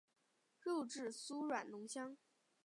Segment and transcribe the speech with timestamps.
[0.63, 2.17] 肉质酥软浓香。